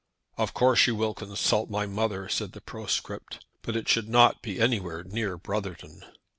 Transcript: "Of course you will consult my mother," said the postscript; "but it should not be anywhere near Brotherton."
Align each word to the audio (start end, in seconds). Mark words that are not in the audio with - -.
"Of 0.35 0.55
course 0.55 0.87
you 0.87 0.95
will 0.95 1.13
consult 1.13 1.69
my 1.69 1.85
mother," 1.85 2.27
said 2.27 2.53
the 2.53 2.61
postscript; 2.61 3.45
"but 3.61 3.75
it 3.75 3.87
should 3.87 4.09
not 4.09 4.41
be 4.41 4.59
anywhere 4.59 5.03
near 5.03 5.37
Brotherton." 5.37 6.01